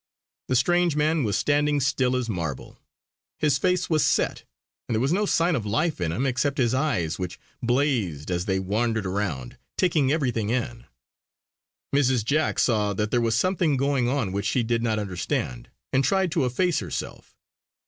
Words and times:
The 0.47 0.55
strange 0.55 0.95
man 0.95 1.23
was 1.23 1.37
standing 1.37 1.79
still 1.79 2.15
as 2.15 2.27
marble; 2.27 2.79
his 3.37 3.59
face 3.59 3.87
was 3.87 4.03
set, 4.03 4.45
and 4.89 4.95
there 4.95 4.99
was 4.99 5.13
no 5.13 5.27
sign 5.27 5.55
of 5.55 5.63
life 5.63 6.01
in 6.01 6.11
him 6.11 6.25
except 6.25 6.57
his 6.57 6.73
eyes 6.73 7.19
which 7.19 7.39
blazed 7.61 8.31
as 8.31 8.45
they 8.45 8.57
wandered 8.57 9.05
around, 9.05 9.59
taking 9.77 10.11
everything 10.11 10.49
in. 10.49 10.87
Mrs. 11.93 12.25
Jack 12.25 12.57
saw 12.57 12.93
that 12.93 13.11
there 13.11 13.21
was 13.21 13.35
something 13.35 13.77
going 13.77 14.09
on 14.09 14.31
which 14.31 14.47
she 14.47 14.63
did 14.63 14.81
not 14.81 14.97
understand, 14.97 15.69
and 15.93 16.03
tried 16.03 16.31
to 16.31 16.45
efface 16.45 16.79
herself. 16.79 17.35